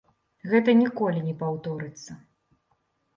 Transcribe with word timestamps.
Гэта 0.53 0.73
ніколі 0.79 1.19
не 1.27 1.33
паўторыцца. 1.41 2.17